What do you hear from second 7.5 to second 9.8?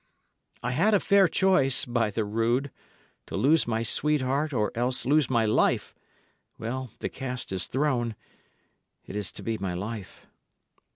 is thrown it is to be my